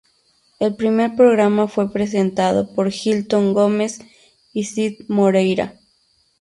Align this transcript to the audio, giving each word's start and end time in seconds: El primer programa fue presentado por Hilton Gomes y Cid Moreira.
El 0.59 0.75
primer 0.77 1.15
programa 1.15 1.67
fue 1.67 1.93
presentado 1.93 2.73
por 2.73 2.87
Hilton 2.87 3.53
Gomes 3.53 3.99
y 4.51 4.63
Cid 4.63 5.01
Moreira. 5.09 5.75